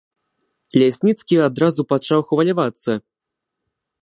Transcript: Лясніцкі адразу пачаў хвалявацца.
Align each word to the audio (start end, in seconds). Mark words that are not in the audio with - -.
Лясніцкі 0.81 1.35
адразу 1.49 1.81
пачаў 1.93 2.19
хвалявацца. 2.31 2.91